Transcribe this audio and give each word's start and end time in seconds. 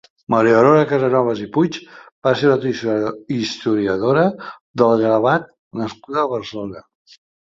Maria 0.33 0.53
Aurora 0.59 0.85
Casanovas 0.91 1.41
i 1.43 1.49
Puig 1.57 1.75
va 2.27 2.31
ser 2.39 2.49
una 2.53 3.11
historiadora 3.35 4.23
del 4.83 4.95
gravat 5.05 5.47
nascuda 5.83 6.25
a 6.27 6.33
Barcelona. 6.35 6.83